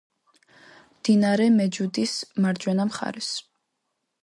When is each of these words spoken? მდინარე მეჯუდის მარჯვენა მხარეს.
მდინარე 0.93 1.47
მეჯუდის 1.59 2.15
მარჯვენა 2.47 2.91
მხარეს. 2.91 3.31